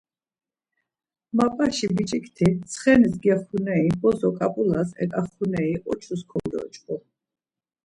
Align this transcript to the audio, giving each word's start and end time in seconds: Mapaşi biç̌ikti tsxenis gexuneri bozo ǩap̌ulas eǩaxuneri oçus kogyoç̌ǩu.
Mapaşi 1.37 1.87
biç̌ikti 1.95 2.47
tsxenis 2.69 3.15
gexuneri 3.23 3.89
bozo 4.01 4.29
ǩap̌ulas 4.37 4.89
eǩaxuneri 5.03 5.75
oçus 5.91 6.21
kogyoç̌ǩu. 6.29 6.95